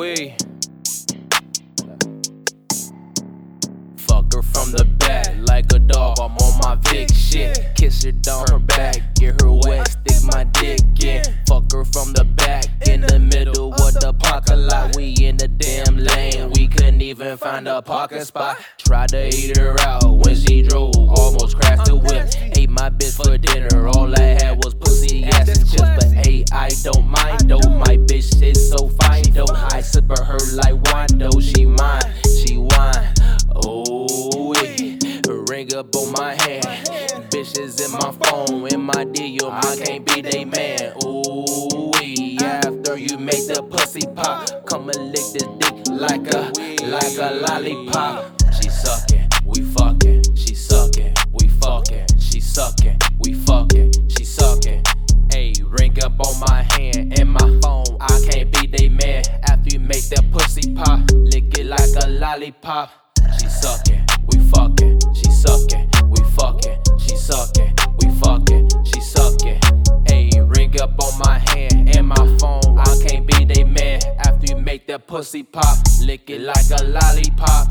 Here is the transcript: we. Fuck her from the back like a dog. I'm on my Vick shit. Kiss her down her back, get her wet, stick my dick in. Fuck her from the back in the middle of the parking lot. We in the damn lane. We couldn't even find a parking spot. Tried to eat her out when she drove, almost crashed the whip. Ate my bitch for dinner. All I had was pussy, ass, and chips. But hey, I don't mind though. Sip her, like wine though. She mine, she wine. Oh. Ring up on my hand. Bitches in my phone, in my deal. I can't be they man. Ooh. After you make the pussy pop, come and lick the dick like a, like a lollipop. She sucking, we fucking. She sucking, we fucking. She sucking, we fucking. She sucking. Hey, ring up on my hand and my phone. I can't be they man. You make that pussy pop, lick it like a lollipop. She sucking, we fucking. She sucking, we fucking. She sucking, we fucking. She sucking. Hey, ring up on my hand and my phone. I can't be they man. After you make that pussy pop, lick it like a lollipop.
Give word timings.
we. 0.00 0.34
Fuck 3.98 4.32
her 4.32 4.42
from 4.42 4.72
the 4.72 4.86
back 4.98 5.34
like 5.42 5.70
a 5.74 5.78
dog. 5.78 6.18
I'm 6.18 6.36
on 6.38 6.58
my 6.60 6.74
Vick 6.88 7.12
shit. 7.12 7.58
Kiss 7.76 8.02
her 8.04 8.12
down 8.12 8.46
her 8.50 8.58
back, 8.58 9.14
get 9.16 9.38
her 9.42 9.52
wet, 9.52 9.88
stick 9.88 10.24
my 10.24 10.44
dick 10.44 10.80
in. 11.04 11.22
Fuck 11.46 11.70
her 11.72 11.84
from 11.84 12.14
the 12.14 12.24
back 12.24 12.64
in 12.88 13.02
the 13.02 13.18
middle 13.18 13.74
of 13.74 13.92
the 13.94 14.14
parking 14.18 14.66
lot. 14.66 14.96
We 14.96 15.14
in 15.20 15.36
the 15.36 15.48
damn 15.48 15.98
lane. 15.98 16.50
We 16.54 16.66
couldn't 16.68 17.02
even 17.02 17.36
find 17.36 17.68
a 17.68 17.82
parking 17.82 18.24
spot. 18.24 18.56
Tried 18.78 19.10
to 19.10 19.28
eat 19.28 19.58
her 19.58 19.78
out 19.80 20.08
when 20.24 20.34
she 20.34 20.62
drove, 20.62 20.96
almost 20.96 21.58
crashed 21.58 21.84
the 21.84 21.96
whip. 21.96 22.26
Ate 22.56 22.70
my 22.70 22.88
bitch 22.88 23.22
for 23.22 23.36
dinner. 23.36 23.88
All 23.88 24.14
I 24.18 24.42
had 24.42 24.64
was 24.64 24.72
pussy, 24.72 25.24
ass, 25.24 25.48
and 25.48 25.70
chips. 25.70 25.82
But 25.82 26.10
hey, 26.24 26.44
I 26.52 26.70
don't 26.84 27.06
mind 27.06 27.19
though. 29.92 30.00
Sip 30.00 30.18
her, 30.18 30.38
like 30.54 30.92
wine 30.92 31.18
though. 31.18 31.40
She 31.40 31.66
mine, 31.66 32.00
she 32.24 32.56
wine. 32.56 33.14
Oh. 33.54 34.54
Ring 35.48 35.74
up 35.74 35.94
on 35.96 36.12
my 36.12 36.34
hand. 36.34 36.64
Bitches 37.30 37.84
in 37.84 37.92
my 37.92 38.12
phone, 38.24 38.68
in 38.68 38.80
my 38.80 39.04
deal. 39.04 39.50
I 39.50 39.76
can't 39.84 40.06
be 40.06 40.20
they 40.20 40.44
man. 40.44 40.92
Ooh. 41.04 41.90
After 42.40 42.96
you 42.96 43.18
make 43.18 43.46
the 43.46 43.62
pussy 43.68 44.06
pop, 44.14 44.66
come 44.66 44.90
and 44.90 45.08
lick 45.08 45.26
the 45.34 45.46
dick 45.58 45.88
like 45.88 46.26
a, 46.32 46.52
like 46.86 47.16
a 47.18 47.34
lollipop. 47.46 48.32
She 48.54 48.68
sucking, 48.70 49.28
we 49.44 49.62
fucking. 49.62 50.36
She 50.36 50.54
sucking, 50.54 51.14
we 51.32 51.48
fucking. 51.48 52.06
She 52.18 52.40
sucking, 52.40 52.98
we 53.18 53.34
fucking. 53.34 53.92
She 54.08 54.24
sucking. 54.24 54.84
Hey, 55.30 55.52
ring 55.62 56.02
up 56.02 56.18
on 56.20 56.40
my 56.48 56.62
hand 56.74 57.18
and 57.18 57.30
my 57.30 57.58
phone. 57.62 57.96
I 58.00 58.20
can't 58.30 58.52
be 58.52 58.66
they 58.66 58.88
man. 58.88 58.99
You 59.70 59.78
make 59.78 60.08
that 60.08 60.28
pussy 60.32 60.74
pop, 60.74 60.98
lick 61.12 61.56
it 61.56 61.66
like 61.66 61.94
a 62.02 62.08
lollipop. 62.08 62.90
She 63.38 63.46
sucking, 63.48 64.04
we 64.26 64.40
fucking. 64.50 64.98
She 65.14 65.30
sucking, 65.30 65.88
we 66.08 66.24
fucking. 66.34 66.82
She 66.98 67.14
sucking, 67.14 67.76
we 68.00 68.10
fucking. 68.18 68.68
She 68.84 69.00
sucking. 69.00 69.60
Hey, 70.08 70.28
ring 70.40 70.74
up 70.80 70.98
on 71.00 71.16
my 71.20 71.38
hand 71.50 71.96
and 71.96 72.08
my 72.08 72.38
phone. 72.38 72.80
I 72.80 72.98
can't 73.06 73.24
be 73.24 73.44
they 73.44 73.62
man. 73.62 74.00
After 74.18 74.52
you 74.52 74.60
make 74.60 74.88
that 74.88 75.06
pussy 75.06 75.44
pop, 75.44 75.78
lick 76.02 76.28
it 76.30 76.40
like 76.40 76.68
a 76.72 76.82
lollipop. 76.82 77.68